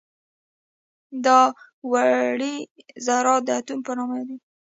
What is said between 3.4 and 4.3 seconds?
د اتوم په نامه